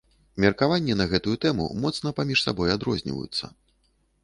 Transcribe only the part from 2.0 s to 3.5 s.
паміж сабой адрозніваюцца.